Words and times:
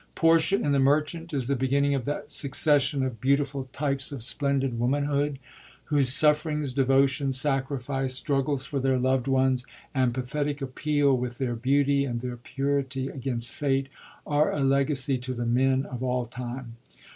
Portia, 0.15 0.55
in 0.59 0.71
the 0.71 0.79
Merchant, 0.79 1.31
is 1.31 1.45
the 1.45 1.55
beginning 1.55 1.93
of 1.93 2.05
that 2.05 2.31
succession 2.31 3.03
of 3.03 3.21
beautiful 3.21 3.69
types 3.71 4.11
of 4.11 4.23
splendid 4.23 4.79
woman 4.79 5.03
hood, 5.03 5.37
whose 5.85 6.11
sufferings, 6.11 6.73
devotion, 6.73 7.31
sacrifice, 7.31 8.15
struggles 8.15 8.65
for 8.65 8.79
their 8.79 8.97
lovd 8.97 9.27
ones, 9.27 9.63
and 9.93 10.11
pathetic 10.11 10.59
appeal 10.59 11.15
with 11.15 11.37
their 11.37 11.53
beauty 11.55 12.03
and 12.03 12.21
their 12.21 12.37
purity 12.37 13.09
against 13.09 13.53
fate, 13.53 13.89
are 14.25 14.51
a 14.51 14.61
legacy 14.61 15.19
to 15.19 15.35
the 15.35 15.45
men 15.45 15.85
of 15.85 16.01
all 16.01 16.25
time. 16.25 16.77